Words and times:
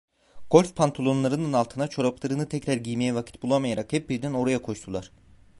Golf 0.49 0.75
pantolonlarının 0.75 1.53
altına 1.53 1.87
çoraplarını 1.87 2.49
tekrar 2.49 2.73
giymeye 2.77 3.15
vakit 3.15 3.43
bulamayarak 3.43 3.93
hep 3.93 4.09
birden 4.09 4.33
oraya 4.33 4.61
koştular. 4.61 5.11